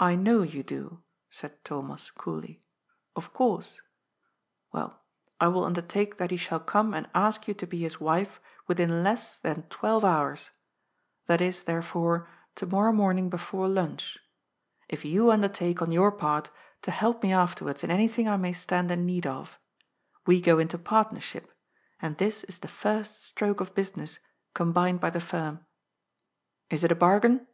[0.00, 2.62] "I know you do," said Thomas coolly.
[3.16, 3.80] "Of course.
[4.70, 5.02] Well,
[5.40, 9.02] I will undertake that he shall come and ask you to be his wife within
[9.02, 10.50] less than twelve hours—
[11.26, 14.18] that is, therefore, to morrow morning before lunch—
[14.88, 16.48] if you undertake, on your part,
[16.82, 19.58] to help me afterwards in anything I may stand in need of.
[20.26, 21.50] We go into partnership,
[22.00, 24.20] and this is the first stroke of business
[24.54, 25.66] combined by the firm.
[26.70, 27.48] Is it a bargain